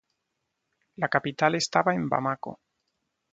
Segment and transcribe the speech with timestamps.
[0.95, 2.59] La capital estaba en Bamako.